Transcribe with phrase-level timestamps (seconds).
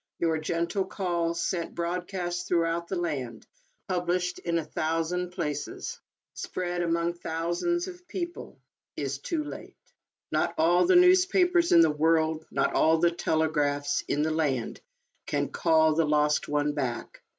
[0.17, 3.45] Your gentle call, sent broadcast throughout the land,
[3.87, 5.99] published in a thousand places,
[6.33, 8.59] spread among thousands of peo ple,
[8.97, 9.77] is too late.
[10.31, 14.81] Not all the newspapers in the world, not all the telegraphs in the land,
[15.27, 17.21] can call the lost one back.